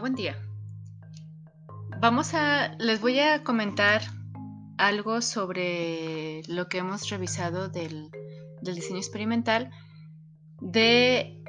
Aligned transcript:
Buen 0.00 0.14
día. 0.16 0.36
Vamos 2.00 2.34
a, 2.34 2.74
les 2.78 3.00
voy 3.00 3.20
a 3.20 3.44
comentar 3.44 4.02
algo 4.76 5.22
sobre 5.22 6.42
lo 6.48 6.68
que 6.68 6.78
hemos 6.78 7.08
revisado 7.10 7.68
del, 7.68 8.10
diseño 8.60 8.98
experimental 8.98 9.70
de 10.60 11.40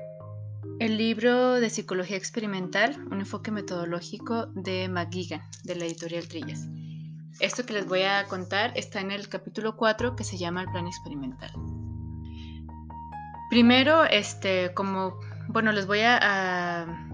el 0.80 0.98
libro 0.98 1.54
de 1.54 1.70
psicología 1.72 2.18
experimental, 2.18 3.04
un 3.10 3.20
enfoque 3.20 3.50
metodológico 3.50 4.46
de 4.48 4.90
McGuigan, 4.90 5.42
de 5.64 5.76
la 5.76 5.86
editorial 5.86 6.28
Trillas. 6.28 6.68
Esto 7.40 7.66
que 7.66 7.74
les 7.74 7.88
voy 7.88 8.04
a 8.04 8.26
contar 8.26 8.74
está 8.76 9.02
en 9.02 9.12
el 9.12 9.28
capítulo 9.28 9.76
4 9.76 10.16
que 10.16 10.24
se 10.24 10.38
llama 10.38 10.62
el 10.62 10.72
plan 10.72 10.86
experimental. 10.86 11.52
Primero, 13.50 14.04
este, 14.06 14.74
como, 14.74 15.20
bueno, 15.48 15.72
les 15.72 15.88
voy 15.88 16.02
a 16.02 17.05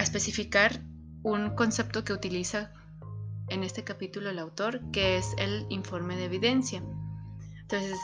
especificar 0.00 0.80
un 1.22 1.54
concepto 1.54 2.04
que 2.04 2.12
utiliza 2.12 2.70
en 3.48 3.62
este 3.62 3.84
capítulo 3.84 4.30
el 4.30 4.38
autor, 4.38 4.80
que 4.92 5.16
es 5.16 5.34
el 5.38 5.66
informe 5.68 6.16
de 6.16 6.24
evidencia. 6.24 6.82
Entonces, 7.60 7.98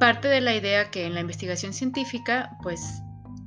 parte 0.00 0.28
de 0.28 0.40
la 0.40 0.54
idea 0.54 0.90
que 0.90 1.06
en 1.06 1.14
la 1.14 1.20
investigación 1.20 1.72
científica, 1.72 2.56
pues 2.62 3.02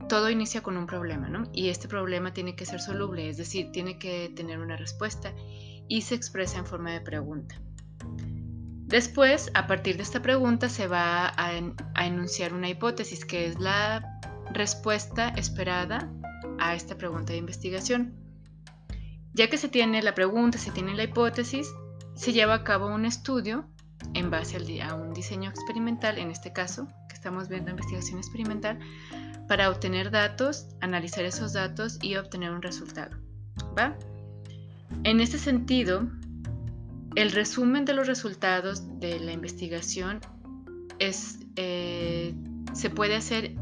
todo 0.08 0.30
inicia 0.30 0.62
con 0.62 0.78
un 0.78 0.88
problema, 0.88 1.28
¿no? 1.30 1.50
Y 1.54 1.70
este 1.70 1.88
problema 1.88 2.34
tiene 2.34 2.56
que 2.56 2.66
ser 2.66 2.80
soluble, 2.80 3.30
es 3.30 3.38
decir, 3.38 3.72
tiene 3.72 4.00
que 4.00 4.32
tener 4.36 4.60
una 4.60 4.78
respuesta 4.78 5.34
y 5.88 6.02
se 6.02 6.16
expresa 6.16 6.60
en 6.60 6.66
forma 6.66 6.92
de 6.92 7.02
pregunta. 7.02 7.56
Después, 8.88 9.52
a 9.54 9.68
partir 9.68 9.98
de 9.98 10.04
esta 10.04 10.22
pregunta, 10.22 10.70
se 10.70 10.88
va 10.88 11.28
a, 11.28 11.52
a 11.96 12.06
enunciar 12.06 12.54
una 12.54 12.70
hipótesis, 12.70 13.26
que 13.26 13.48
es 13.48 13.60
la 13.60 14.20
respuesta 14.54 15.30
esperada 15.30 16.10
a 16.60 16.76
esta 16.76 16.98
pregunta 16.98 17.34
de 17.34 17.40
investigación. 17.40 18.14
Ya 19.34 19.50
que 19.50 19.58
se 19.58 19.70
tiene 19.70 20.02
la 20.02 20.16
pregunta, 20.16 20.58
se 20.58 20.72
tiene 20.72 20.96
la 20.96 21.04
hipótesis, 21.04 21.68
se 22.16 22.34
lleva 22.34 22.56
a 22.56 22.64
cabo 22.64 22.88
un 22.88 23.06
estudio 23.06 23.68
en 24.14 24.30
base 24.30 24.58
a 24.82 24.96
un 24.96 25.14
diseño 25.14 25.50
experimental, 25.50 26.18
en 26.18 26.32
este 26.32 26.54
caso, 26.54 26.88
que 27.08 27.16
estamos 27.16 27.48
viendo 27.48 27.72
investigación 27.72 28.18
experimental, 28.18 28.80
para 29.48 29.70
obtener 29.70 30.12
datos, 30.12 30.68
analizar 30.82 31.26
esos 31.26 31.54
datos 31.54 32.00
y 32.02 32.16
obtener 32.16 32.52
un 32.52 32.62
resultado. 32.62 33.16
¿Va? 33.78 33.98
En 35.04 35.20
este 35.20 35.38
sentido, 35.38 36.08
el 37.16 37.32
resumen 37.32 37.86
de 37.86 37.94
los 37.94 38.08
resultados 38.08 39.00
de 39.00 39.20
la 39.20 39.32
investigación 39.32 40.20
es, 41.00 41.40
eh, 41.56 42.34
se 42.74 42.90
puede 42.90 43.16
hacer 43.16 43.56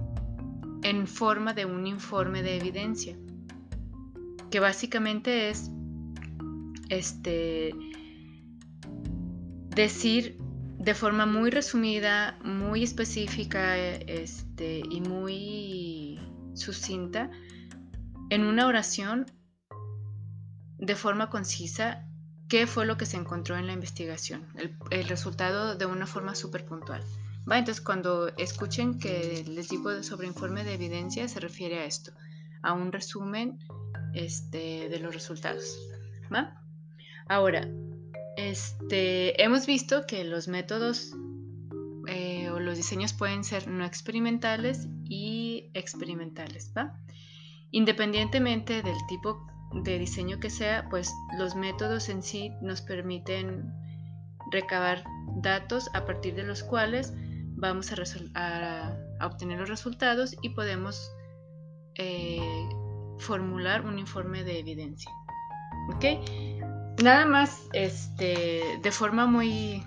en 0.84 1.08
forma 1.08 1.54
de 1.54 1.66
un 1.66 1.88
informe 1.88 2.44
de 2.44 2.58
evidencia, 2.58 3.18
que 4.50 4.60
básicamente 4.60 5.50
es 5.50 5.72
este, 6.90 7.74
decir 9.70 10.38
de 10.80 10.94
forma 10.94 11.26
muy 11.26 11.50
resumida, 11.50 12.38
muy 12.44 12.84
específica 12.84 13.78
este, 13.78 14.84
y 14.90 15.02
muy 15.02 16.20
sucinta, 16.54 17.32
en 18.30 18.44
una 18.44 18.68
oración, 18.68 19.26
de 20.78 20.96
forma 20.96 21.30
concisa, 21.30 22.08
qué 22.48 22.68
fue 22.68 22.86
lo 22.86 22.98
que 22.98 23.06
se 23.06 23.18
encontró 23.18 23.58
en 23.58 23.66
la 23.66 23.74
investigación, 23.74 24.48
el, 24.56 24.78
el 24.92 25.08
resultado 25.08 25.76
de 25.76 25.86
una 25.86 26.06
forma 26.06 26.36
súper 26.36 26.66
puntual. 26.66 27.04
Entonces, 27.48 27.82
cuando 27.82 28.30
escuchen 28.38 28.98
que 28.98 29.46
les 29.48 29.70
digo 29.70 30.02
sobre 30.04 30.28
informe 30.28 30.64
de 30.64 30.74
evidencia, 30.74 31.28
se 31.28 31.40
refiere 31.40 31.80
a 31.80 31.86
esto, 31.86 32.12
a 32.64 32.74
un 32.74 32.92
resumen 32.92 33.60
este, 34.14 34.90
de 34.90 35.00
los 35.00 35.14
resultados. 35.14 35.78
Ahora, 37.28 37.68
este, 38.38 39.42
hemos 39.42 39.66
visto 39.66 40.06
que 40.08 40.24
los 40.24 40.48
métodos 40.48 41.14
eh, 42.08 42.50
o 42.50 42.60
los 42.60 42.78
diseños 42.78 43.14
pueden 43.14 43.44
ser 43.44 43.68
no 43.68 43.86
experimentales 43.86 44.88
y 45.04 45.70
experimentales. 45.74 46.72
Independientemente 47.72 48.82
del 48.82 48.98
tipo 49.08 49.48
de 49.84 50.00
diseño 50.00 50.40
que 50.40 50.50
sea, 50.50 50.88
pues 50.90 51.12
los 51.38 51.56
métodos 51.56 52.10
en 52.10 52.24
sí 52.24 52.52
nos 52.62 52.82
permiten 52.82 53.74
recabar 54.52 55.04
datos 55.42 55.90
a 55.94 56.06
partir 56.06 56.36
de 56.36 56.44
los 56.44 56.64
cuales 56.64 57.14
vamos 57.66 57.92
a, 57.92 58.98
obtener 59.22 59.60
los 59.60 59.70
resultados 59.70 60.36
y 60.42 60.50
podemos 60.50 61.12
eh, 61.96 62.40
formular 63.20 63.86
un 63.86 64.00
informe 64.00 64.44
de 64.44 64.60
evidencia. 64.60 65.12
¿Ok? 65.94 66.06
Nada 67.04 67.26
más, 67.26 67.68
este, 67.74 68.80
de 68.82 68.92
forma 68.92 69.26
muy, 69.26 69.84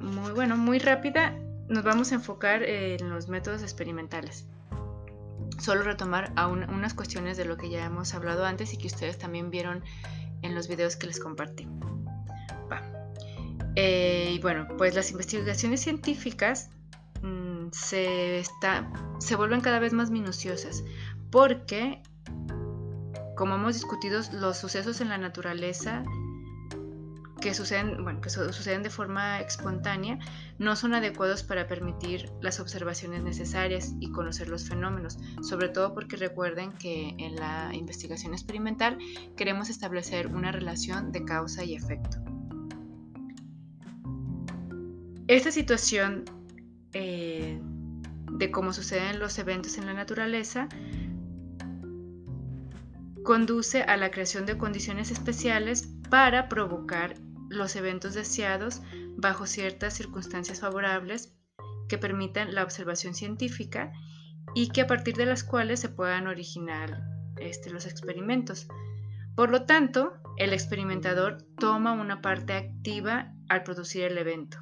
muy, 0.00 0.32
bueno, 0.32 0.56
muy 0.56 0.78
rápida, 0.78 1.38
nos 1.68 1.84
vamos 1.84 2.12
a 2.12 2.16
enfocar 2.16 2.62
en 2.62 3.08
los 3.10 3.28
métodos 3.28 3.62
experimentales. 3.62 4.46
Solo 5.58 5.82
retomar 5.82 6.32
a 6.36 6.48
unas 6.48 6.94
cuestiones 6.94 7.36
de 7.36 7.44
lo 7.44 7.56
que 7.56 7.70
ya 7.70 7.84
hemos 7.84 8.14
hablado 8.14 8.44
antes 8.44 8.74
y 8.74 8.78
que 8.78 8.88
ustedes 8.88 9.18
también 9.18 9.50
vieron 9.50 9.82
en 10.42 10.54
los 10.54 10.68
videos 10.68 10.96
que 10.96 11.06
les 11.06 11.20
compartí. 11.20 11.66
Eh, 13.76 14.32
y 14.32 14.38
bueno, 14.38 14.66
pues 14.78 14.94
las 14.94 15.10
investigaciones 15.10 15.82
científicas 15.82 16.70
mm, 17.22 17.68
se, 17.72 18.42
se 19.18 19.36
vuelven 19.36 19.60
cada 19.60 19.78
vez 19.78 19.92
más 19.92 20.10
minuciosas 20.10 20.82
porque, 21.30 22.02
como 23.36 23.56
hemos 23.56 23.74
discutido, 23.74 24.20
los 24.32 24.56
sucesos 24.56 25.02
en 25.02 25.10
la 25.10 25.18
naturaleza 25.18 26.02
que 27.40 27.52
suceden, 27.52 28.02
bueno, 28.02 28.22
que 28.22 28.30
suceden 28.30 28.82
de 28.82 28.88
forma 28.88 29.40
espontánea 29.40 30.18
no 30.58 30.74
son 30.74 30.94
adecuados 30.94 31.42
para 31.42 31.66
permitir 31.66 32.30
las 32.40 32.60
observaciones 32.60 33.22
necesarias 33.22 33.92
y 34.00 34.10
conocer 34.10 34.48
los 34.48 34.66
fenómenos, 34.66 35.18
sobre 35.42 35.68
todo 35.68 35.92
porque 35.92 36.16
recuerden 36.16 36.72
que 36.72 37.14
en 37.18 37.36
la 37.36 37.74
investigación 37.74 38.32
experimental 38.32 38.98
queremos 39.36 39.68
establecer 39.68 40.28
una 40.28 40.50
relación 40.50 41.12
de 41.12 41.24
causa 41.24 41.62
y 41.62 41.74
efecto. 41.74 42.35
Esta 45.28 45.50
situación 45.50 46.24
eh, 46.92 47.60
de 48.32 48.50
cómo 48.50 48.72
suceden 48.72 49.18
los 49.18 49.38
eventos 49.38 49.76
en 49.76 49.86
la 49.86 49.92
naturaleza 49.92 50.68
conduce 53.24 53.82
a 53.82 53.96
la 53.96 54.12
creación 54.12 54.46
de 54.46 54.56
condiciones 54.56 55.10
especiales 55.10 55.88
para 56.10 56.48
provocar 56.48 57.16
los 57.48 57.74
eventos 57.74 58.14
deseados 58.14 58.82
bajo 59.16 59.46
ciertas 59.46 59.94
circunstancias 59.94 60.60
favorables 60.60 61.34
que 61.88 61.98
permitan 61.98 62.54
la 62.54 62.62
observación 62.62 63.14
científica 63.14 63.92
y 64.54 64.68
que 64.68 64.82
a 64.82 64.86
partir 64.86 65.16
de 65.16 65.26
las 65.26 65.42
cuales 65.42 65.80
se 65.80 65.88
puedan 65.88 66.28
originar 66.28 67.02
este, 67.40 67.70
los 67.70 67.86
experimentos. 67.86 68.68
Por 69.34 69.50
lo 69.50 69.64
tanto, 69.64 70.14
el 70.36 70.52
experimentador 70.52 71.38
toma 71.58 71.92
una 71.92 72.20
parte 72.22 72.52
activa 72.52 73.32
al 73.48 73.64
producir 73.64 74.04
el 74.04 74.18
evento. 74.18 74.58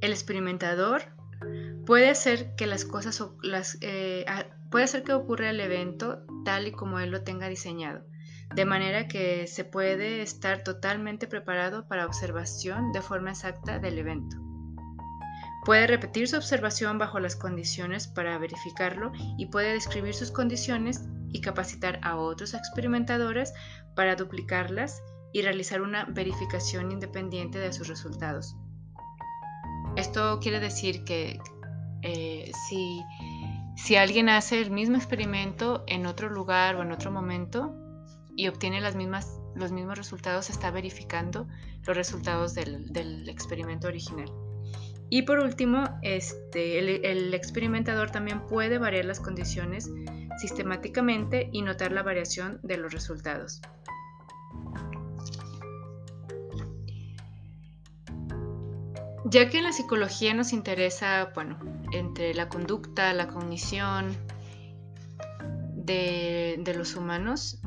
El 0.00 0.12
experimentador 0.12 1.02
puede 1.86 2.10
hacer 2.10 2.54
que 2.56 2.66
las 2.66 2.84
cosas, 2.84 3.22
eh, 3.80 4.24
puede 4.70 4.84
hacer 4.84 5.02
que 5.02 5.12
ocurra 5.12 5.50
el 5.50 5.60
evento 5.60 6.22
tal 6.44 6.68
y 6.68 6.72
como 6.72 7.00
él 7.00 7.10
lo 7.10 7.22
tenga 7.22 7.48
diseñado, 7.48 8.02
de 8.54 8.64
manera 8.64 9.08
que 9.08 9.46
se 9.46 9.64
puede 9.64 10.22
estar 10.22 10.62
totalmente 10.62 11.26
preparado 11.26 11.88
para 11.88 12.06
observación 12.06 12.92
de 12.92 13.02
forma 13.02 13.30
exacta 13.30 13.78
del 13.78 13.98
evento. 13.98 14.36
Puede 15.64 15.86
repetir 15.86 16.26
su 16.26 16.36
observación 16.36 16.98
bajo 16.98 17.20
las 17.20 17.36
condiciones 17.36 18.08
para 18.08 18.38
verificarlo 18.38 19.12
y 19.36 19.46
puede 19.46 19.74
describir 19.74 20.14
sus 20.14 20.30
condiciones 20.30 21.02
y 21.28 21.42
capacitar 21.42 22.00
a 22.02 22.16
otros 22.16 22.54
experimentadores 22.54 23.52
para 23.94 24.16
duplicarlas 24.16 25.02
y 25.32 25.42
realizar 25.42 25.82
una 25.82 26.04
verificación 26.04 26.90
independiente 26.92 27.58
de 27.58 27.72
sus 27.72 27.88
resultados. 27.88 28.56
Esto 29.96 30.38
quiere 30.40 30.60
decir 30.60 31.04
que 31.04 31.40
eh, 32.02 32.50
si, 32.68 33.02
si 33.76 33.96
alguien 33.96 34.28
hace 34.28 34.60
el 34.60 34.70
mismo 34.70 34.96
experimento 34.96 35.84
en 35.86 36.06
otro 36.06 36.28
lugar 36.30 36.76
o 36.76 36.82
en 36.82 36.92
otro 36.92 37.10
momento 37.10 37.74
y 38.36 38.48
obtiene 38.48 38.80
las 38.80 38.94
mismas, 38.94 39.38
los 39.54 39.72
mismos 39.72 39.98
resultados, 39.98 40.48
está 40.50 40.70
verificando 40.70 41.46
los 41.86 41.96
resultados 41.96 42.54
del, 42.54 43.28
experimento 43.28 43.88
original. 43.88 44.30
Y 45.10 45.22
por 45.22 45.40
último, 45.40 45.84
este, 46.02 46.78
el, 46.78 47.34
experimentador 47.34 48.10
también 48.10 48.46
puede 48.46 48.78
variar 48.78 49.04
las 49.06 49.18
condiciones 49.18 49.90
sistemáticamente 50.40 51.50
y 51.52 51.62
notar 51.62 51.90
la 51.92 52.02
variación 52.02 52.60
de 52.62 52.76
los 52.76 52.92
resultados. 52.92 53.60
Ya 59.30 59.48
que 59.48 59.58
en 59.58 59.64
la 59.64 59.72
psicología 59.72 60.34
nos 60.34 60.52
interesa, 60.52 61.30
bueno, 61.36 61.56
entre 61.92 62.34
la 62.34 62.48
conducta, 62.48 63.14
la 63.14 63.28
cognición 63.28 64.16
de, 65.76 66.74
los 66.76 66.96
humanos, 66.96 67.60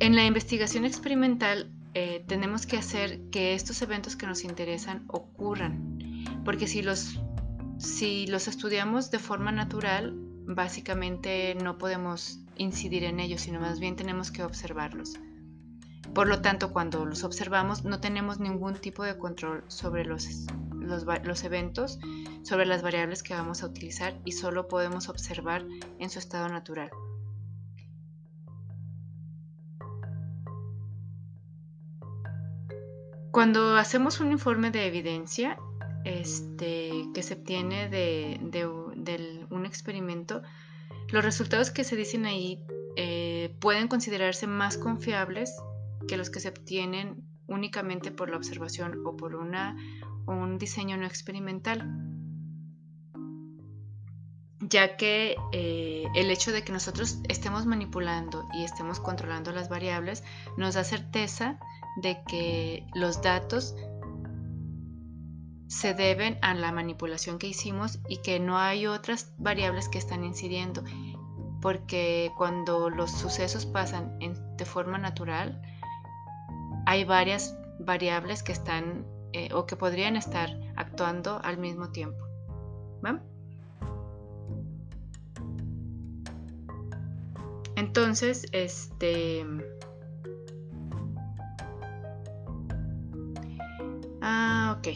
en 0.00 0.16
la 0.16 0.24
investigación 0.24 0.84
experimental 0.84 1.70
eh, 1.94 2.24
tenemos 2.26 2.66
que 2.66 2.76
hacer 2.76 3.20
que 3.30 3.54
estos 3.54 3.80
eventos 3.82 4.16
que 4.16 4.26
nos 4.26 4.42
interesan 4.42 5.04
ocurran, 5.06 6.42
porque 6.44 6.66
si 6.66 6.82
los, 6.82 7.20
si 7.78 8.26
los 8.26 8.48
estudiamos 8.48 9.12
de 9.12 9.20
forma 9.20 9.52
natural, 9.52 10.12
básicamente 10.44 11.54
no 11.54 11.78
podemos 11.78 12.40
incidir 12.56 13.04
en 13.04 13.20
ellos, 13.20 13.42
sino 13.42 13.60
más 13.60 13.78
bien 13.78 13.94
tenemos 13.94 14.32
que 14.32 14.42
observarlos. 14.42 15.20
Por 16.14 16.28
lo 16.28 16.42
tanto, 16.42 16.72
cuando 16.72 17.06
los 17.06 17.24
observamos 17.24 17.84
no 17.84 17.98
tenemos 17.98 18.38
ningún 18.38 18.74
tipo 18.74 19.02
de 19.02 19.16
control 19.16 19.64
sobre 19.68 20.04
los, 20.04 20.46
eventos, 21.42 21.98
sobre 22.42 22.66
las 22.66 22.82
variables 22.82 23.22
que 23.22 23.32
vamos 23.32 23.62
a 23.62 23.66
utilizar 23.66 24.20
y 24.26 24.32
solo 24.32 24.68
podemos 24.68 25.08
observar 25.08 25.64
en 25.98 26.10
su 26.10 26.18
estado 26.18 26.48
natural. 26.50 26.90
Cuando 33.30 33.76
hacemos 33.76 34.20
un 34.20 34.32
informe 34.32 34.70
de 34.70 34.86
evidencia 34.86 35.58
este, 36.04 37.08
que 37.14 37.22
se 37.22 37.34
obtiene 37.34 37.88
de, 37.88 38.66
un 39.48 39.64
experimento, 39.64 40.42
los 41.08 41.24
resultados 41.24 41.70
que 41.70 41.84
se 41.84 41.96
dicen 41.96 42.26
ahí 42.26 42.62
eh, 42.96 43.56
pueden 43.60 43.88
considerarse 43.88 44.46
más 44.46 44.76
confiables 44.76 45.56
que 46.06 46.16
los 46.16 46.30
que 46.30 46.40
se 46.40 46.48
obtienen 46.48 47.24
únicamente 47.46 48.10
por 48.10 48.30
la 48.30 48.36
observación 48.36 49.06
o 49.06 49.16
por 49.16 49.34
una, 49.34 49.76
un 50.26 50.58
diseño 50.58 50.96
no 50.96 51.06
experimental, 51.06 51.90
ya 54.60 54.96
que 54.96 55.36
eh, 55.52 56.06
el 56.14 56.30
hecho 56.30 56.52
de 56.52 56.62
que 56.62 56.72
nosotros 56.72 57.18
estemos 57.28 57.66
manipulando 57.66 58.48
y 58.54 58.64
estemos 58.64 59.00
controlando 59.00 59.52
las 59.52 59.68
variables 59.68 60.22
nos 60.56 60.74
da 60.74 60.84
certeza 60.84 61.58
de 62.00 62.22
que 62.26 62.86
los 62.94 63.20
datos 63.22 63.74
se 65.66 65.94
deben 65.94 66.38
a 66.42 66.54
la 66.54 66.70
manipulación 66.70 67.38
que 67.38 67.48
hicimos 67.48 67.98
y 68.08 68.18
que 68.18 68.38
no 68.38 68.58
hay 68.58 68.86
otras 68.86 69.32
variables 69.38 69.88
que 69.88 69.98
están 69.98 70.22
incidiendo, 70.22 70.84
porque 71.60 72.30
cuando 72.36 72.90
los 72.90 73.10
sucesos 73.10 73.66
pasan 73.66 74.18
de 74.18 74.64
forma 74.64 74.98
natural, 74.98 75.62
hay 76.92 77.04
varias 77.04 77.56
variables 77.78 78.42
que 78.42 78.52
están 78.52 79.06
eh, 79.32 79.48
o 79.54 79.64
que 79.64 79.76
podrían 79.76 80.14
estar 80.14 80.50
actuando 80.76 81.40
al 81.42 81.56
mismo 81.56 81.88
tiempo. 81.88 82.22
Entonces, 87.76 88.46
este... 88.52 89.46
Ah, 94.20 94.76
ok. 94.78 94.88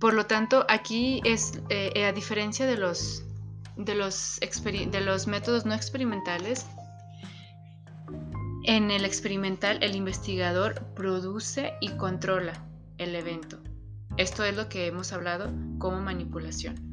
Por 0.00 0.14
lo 0.14 0.26
tanto, 0.26 0.66
aquí 0.68 1.22
es, 1.24 1.62
eh, 1.68 2.04
a 2.04 2.12
diferencia 2.12 2.66
de 2.66 2.76
los, 2.76 3.24
de 3.76 3.94
los 3.94 5.26
métodos 5.28 5.66
no 5.66 5.74
experimentales, 5.74 6.66
en 8.64 8.90
el 8.90 9.04
experimental, 9.04 9.78
el 9.82 9.96
investigador 9.96 10.84
produce 10.94 11.74
y 11.80 11.88
controla 11.90 12.52
el 12.98 13.14
evento. 13.14 13.58
Esto 14.16 14.44
es 14.44 14.54
lo 14.56 14.68
que 14.68 14.86
hemos 14.86 15.12
hablado 15.12 15.50
como 15.78 16.00
manipulación. 16.00 16.90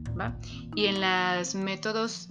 Y 0.76 0.86
en 0.86 1.02
los 1.02 1.56
métodos 1.56 2.30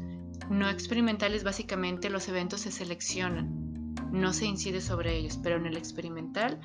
no 0.51 0.69
experimentales, 0.69 1.45
básicamente 1.45 2.11
los 2.11 2.29
eventos 2.29 2.63
se 2.63 2.73
seleccionan, 2.73 3.95
no 4.11 4.33
se 4.33 4.47
incide 4.47 4.81
sobre 4.81 5.17
ellos, 5.17 5.39
pero 5.43 5.57
en 5.57 5.67
el 5.67 5.77
experimental, 5.77 6.61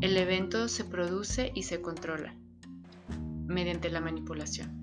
el 0.00 0.16
evento 0.16 0.68
se 0.68 0.84
produce 0.84 1.52
y 1.54 1.62
se 1.62 1.80
controla 1.80 2.34
mediante 3.46 3.90
la 3.90 4.00
manipulación. 4.00 4.82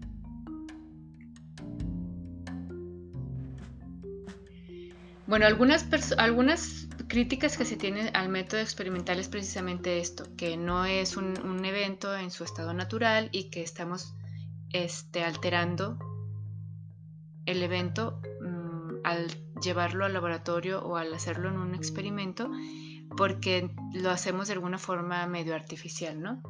Bueno, 5.27 5.45
algunas, 5.45 5.86
algunas 6.18 6.78
críticas 7.07 7.57
que 7.57 7.66
se 7.66 7.78
tienen 7.78 8.16
al 8.16 8.30
método 8.30 8.62
experimental 8.62 9.19
es 9.19 9.28
precisamente 9.28 10.00
esto, 10.00 10.25
que 10.36 10.57
no 10.57 10.86
es 10.86 11.18
un, 11.18 11.66
evento 11.66 12.16
en 12.16 12.31
su 12.31 12.44
estado 12.44 12.74
natural 12.74 13.30
y 13.31 13.50
que 13.50 13.62
estamos 13.62 14.16
este, 14.72 15.24
alterando 15.24 15.98
el 17.46 17.63
evento 17.63 18.22
mm, 18.42 19.06
al 19.06 19.28
llevarlo 19.62 20.06
al 20.06 20.13
laboratorio 20.13 20.84
o 20.84 20.98
al 20.98 21.13
hacerlo 21.13 21.50
en 21.50 21.57
un 21.57 21.75
experimento 21.75 22.50
porque 23.18 23.72
lo 23.94 24.12
hacemos 24.12 24.48
de 24.48 24.54
alguna 24.54 24.78
forma 24.78 25.25
medio 25.28 25.56
artificial, 25.56 26.22
¿no? 26.22 26.42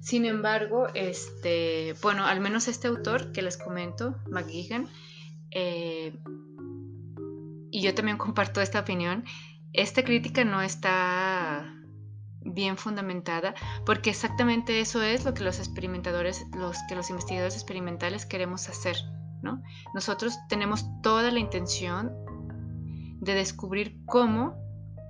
Sin 0.00 0.24
embargo, 0.24 0.88
este, 0.94 1.94
bueno, 2.02 2.24
al 2.24 2.40
menos 2.40 2.68
este 2.68 2.88
autor 2.88 3.32
que 3.32 3.42
les 3.42 3.56
comento, 3.56 4.16
McGuigan, 4.30 4.88
eh, 5.50 6.18
y 7.70 7.82
yo 7.82 7.94
también 7.94 8.18
comparto 8.18 8.60
esta 8.60 8.80
opinión, 8.80 9.24
esta 9.72 10.02
crítica 10.02 10.44
no 10.44 10.62
está 10.62 11.74
bien 12.42 12.76
fundamentada 12.76 13.54
porque 13.84 14.10
exactamente 14.10 14.80
eso 14.80 15.02
es 15.02 15.24
lo 15.24 15.34
que 15.34 15.44
los 15.44 15.58
experimentadores, 15.58 16.46
los 16.56 16.76
que 16.88 16.94
los 16.96 17.10
investigadores 17.10 17.54
experimentales 17.54 18.26
queremos 18.26 18.68
hacer, 18.68 18.96
¿no? 19.42 19.62
Nosotros 19.94 20.38
tenemos 20.48 20.86
toda 21.02 21.30
la 21.30 21.38
intención 21.38 22.12
de 23.20 23.34
descubrir 23.34 24.00
cómo 24.06 24.56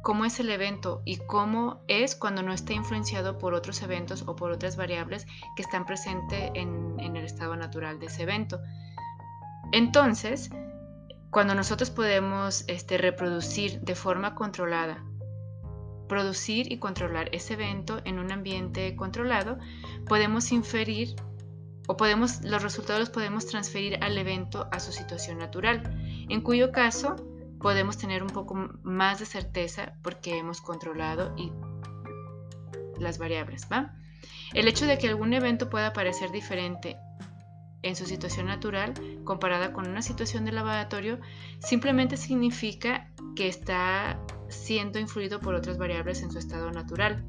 cómo 0.03 0.25
es 0.25 0.41
el 0.41 0.51
evento 0.51 1.03
y 1.05 1.19
cómo 1.19 1.83
es 1.87 2.15
cuando 2.15 2.43
no 2.43 2.53
está 2.53 2.73
influenciado 2.73 3.39
por 3.39 3.55
otros 3.55 3.83
eventos 3.83 4.25
o 4.27 4.35
por 4.35 4.51
otras 4.51 4.77
variables 4.77 5.27
que 5.57 5.63
están 5.63 5.85
presentes 5.85 6.51
en, 6.55 6.99
en 7.01 7.17
el 7.17 7.25
estado 7.25 7.55
natural 7.57 7.99
de 7.99 8.07
ese 8.07 8.23
evento. 8.23 8.61
Entonces, 9.73 10.51
cuando 11.31 11.55
nosotros 11.55 11.91
podemos 11.91 12.65
este, 12.67 12.99
reproducir 12.99 13.81
de 13.81 13.95
forma 13.95 14.35
controlada, 14.35 15.05
producir 16.09 16.73
y 16.73 16.79
controlar 16.79 17.29
ese 17.33 17.55
evento 17.55 18.01
en 18.05 18.19
un 18.19 18.33
ambiente 18.33 18.97
controlado, 18.97 19.59
podemos 20.07 20.51
inferir 20.51 21.15
o 21.87 21.97
podemos, 21.97 22.43
los 22.43 22.63
resultados 22.63 23.01
los 23.01 23.11
podemos 23.11 23.47
transferir 23.47 24.03
al 24.03 24.19
evento 24.19 24.69
a 24.73 24.81
su 24.81 24.93
situación 24.93 25.39
natural, 25.39 25.83
en 26.29 26.41
cuyo 26.41 26.73
caso 26.73 27.17
podemos 27.61 27.97
tener 27.97 28.23
un 28.23 28.31
poco 28.31 28.55
más 28.83 29.21
de 29.21 29.27
certeza 29.27 29.95
porque 30.03 30.39
hemos 30.39 30.61
controlado 30.61 31.35
y 31.37 31.53
las 32.99 33.19
variables, 33.19 33.67
¿va? 33.73 33.95
El 34.53 34.67
hecho 34.67 34.87
de 34.87 34.99
que 34.99 35.09
algún 35.09 35.33
evento 35.33 35.71
pueda 35.71 35.93
parecer 35.93 36.31
diferente 36.31 36.97
en 37.83 37.97
su 37.97 38.07
situación 38.07 38.47
natural 38.47 38.95
comparada 39.25 39.73
con 39.73 39.89
una 39.89 40.03
situación 40.03 40.45
de 40.45 40.53
laboratorio 40.53 41.19
simplemente 41.59 42.17
significa 42.17 43.11
que 43.35 43.49
está 43.49 44.19
siendo 44.49 44.99
influido 44.99 45.41
por 45.41 45.55
otras 45.55 45.79
variables 45.79 46.23
en 46.23 46.31
su 46.31 46.39
estado 46.39 46.71
natural, 46.71 47.25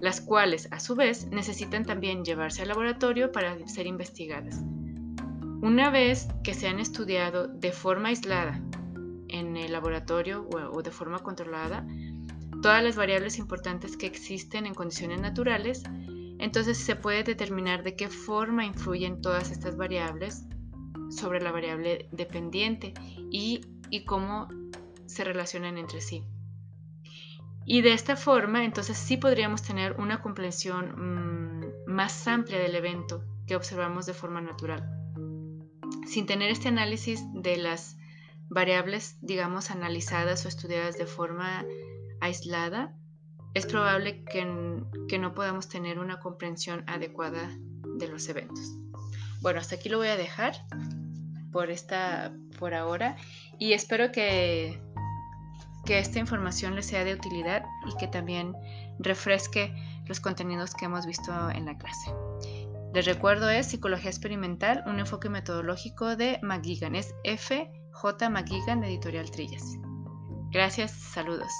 las 0.00 0.20
cuales 0.20 0.68
a 0.70 0.80
su 0.80 0.94
vez 0.94 1.26
necesitan 1.28 1.84
también 1.84 2.24
llevarse 2.24 2.62
al 2.62 2.68
laboratorio 2.68 3.32
para 3.32 3.66
ser 3.68 3.86
investigadas. 3.86 4.60
Una 5.62 5.90
vez 5.90 6.28
que 6.42 6.54
se 6.54 6.68
han 6.68 6.80
estudiado 6.80 7.46
de 7.48 7.72
forma 7.72 8.08
aislada 8.08 8.60
en 9.28 9.56
el 9.56 9.72
laboratorio 9.72 10.48
o, 10.48 10.82
de 10.82 10.90
forma 10.90 11.18
controlada 11.18 11.86
todas 12.62 12.82
las 12.82 12.96
variables 12.96 13.38
importantes 13.38 13.96
que 13.96 14.06
existen 14.06 14.66
en 14.66 14.74
condiciones 14.74 15.20
naturales, 15.20 15.82
entonces 16.40 16.78
se 16.78 16.96
puede 16.96 17.22
determinar 17.22 17.82
de 17.82 17.94
qué 17.96 18.08
forma 18.08 18.64
influyen 18.64 19.20
todas 19.20 19.50
estas 19.50 19.76
variables 19.76 20.46
sobre 21.10 21.40
la 21.40 21.52
variable 21.52 22.08
dependiente 22.12 22.94
y, 23.30 23.60
cómo 24.06 24.48
se 25.06 25.24
relacionan 25.24 25.76
entre 25.76 26.00
sí. 26.00 26.24
Y 27.66 27.82
de 27.82 27.92
esta 27.92 28.16
forma, 28.16 28.64
entonces 28.64 28.96
sí 28.96 29.16
podríamos 29.16 29.62
tener 29.62 30.00
una 30.00 30.22
comprensión 30.22 30.94
mm, 30.96 31.92
más 31.92 32.26
amplia 32.26 32.58
del 32.58 32.74
evento 32.74 33.22
que 33.46 33.56
observamos 33.56 34.06
de 34.06 34.14
forma 34.14 34.40
natural. 34.40 34.88
Sin 36.06 36.26
tener 36.26 36.50
este 36.50 36.68
análisis 36.68 37.20
de 37.34 37.56
las 37.56 37.98
variables, 38.48 39.18
digamos, 39.20 39.70
analizadas 39.70 40.44
o 40.46 40.48
estudiadas 40.48 40.96
de 40.96 41.06
forma 41.06 41.64
aislada, 42.20 42.96
es 43.54 43.66
probable 43.66 44.24
que, 44.24 44.46
que, 45.08 45.18
no 45.18 45.34
podamos 45.34 45.68
tener 45.68 45.98
una 45.98 46.20
comprensión 46.20 46.84
adecuada 46.86 47.50
de 47.98 48.08
los 48.08 48.28
eventos. 48.28 48.76
Bueno, 49.40 49.60
hasta 49.60 49.76
aquí 49.76 49.88
lo 49.88 49.98
voy 49.98 50.08
a 50.08 50.16
dejar 50.16 50.54
por, 51.52 51.70
esta, 51.70 52.32
por 52.58 52.74
ahora 52.74 53.16
y 53.58 53.72
espero 53.72 54.12
que, 54.12 54.80
que 55.84 55.98
esta 55.98 56.18
información 56.18 56.76
les 56.76 56.86
sea 56.86 57.04
de 57.04 57.14
utilidad 57.14 57.64
y 57.86 57.96
que 57.96 58.06
también 58.06 58.54
refresque 58.98 59.74
los 60.06 60.20
contenidos 60.20 60.74
que 60.74 60.84
hemos 60.84 61.06
visto 61.06 61.32
en 61.50 61.66
la 61.66 61.76
clase. 61.76 62.12
Les 62.94 63.06
recuerdo 63.06 63.48
es 63.48 63.66
Psicología 63.66 64.10
Experimental, 64.10 64.82
un 64.86 64.98
enfoque 64.98 65.28
metodológico 65.28 66.16
de 66.16 66.40
McGigan. 66.42 66.96
Es 66.96 67.14
F. 67.22 67.70
J. 67.92 68.30
De 68.30 68.86
Editorial 68.86 69.30
Trillas. 69.30 69.62
Gracias, 70.50 70.90
saludos. 70.90 71.52